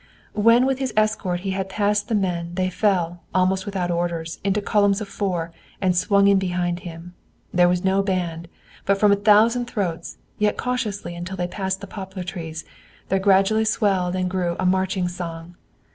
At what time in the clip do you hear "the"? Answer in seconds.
2.07-2.15, 11.81-11.85